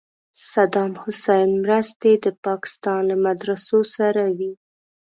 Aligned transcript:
صدام 0.51 0.91
حسین 1.03 1.49
مرستې 1.63 2.11
د 2.25 2.27
پاکستان 2.45 3.01
له 3.09 3.15
مدرسو 3.25 3.79
سره 3.95 4.23
وې. 4.37 4.51